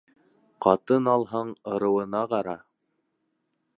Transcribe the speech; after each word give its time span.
Ҡатын 0.65 1.11
алһаң, 1.11 1.53
ырыуына 1.75 2.23
ҡара. 2.33 2.57